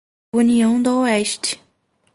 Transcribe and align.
União 0.33 0.81
do 0.81 1.01
Oeste 1.01 1.61